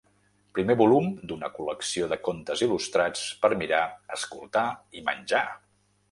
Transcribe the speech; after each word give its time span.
Primer 0.59 0.75
volum 0.77 1.09
d’una 1.31 1.49
col·lecció 1.57 2.07
de 2.13 2.17
contes 2.27 2.63
il·lustrats, 2.67 3.21
per 3.43 3.51
mirar, 3.59 3.81
escoltar 4.17 4.63
i 5.01 5.05
menjar! 5.11 5.43